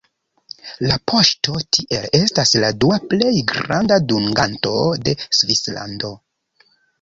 La 0.91 0.95
poŝto 1.11 1.59
tiel 1.77 2.07
estas 2.19 2.53
la 2.63 2.71
dua 2.85 2.97
plej 3.11 3.35
granda 3.53 3.99
dunganto 4.13 4.75
de 5.05 5.15
Svislando. 5.43 6.13